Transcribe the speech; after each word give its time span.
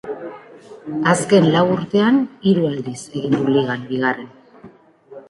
Azken 1.11 1.45
lau 1.55 1.61
urtean 1.73 2.17
hiru 2.53 2.65
aldiz 2.71 2.97
egin 3.21 3.37
du 3.37 3.45
ligan 3.59 3.85
bigarren. 3.93 4.33